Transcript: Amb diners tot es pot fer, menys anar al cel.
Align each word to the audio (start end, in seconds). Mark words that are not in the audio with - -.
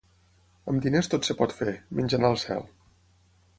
Amb 0.73 0.81
diners 0.85 1.09
tot 1.15 1.29
es 1.29 1.37
pot 1.43 1.53
fer, 1.59 1.75
menys 1.99 2.19
anar 2.19 2.35
al 2.35 2.43
cel. 2.47 2.67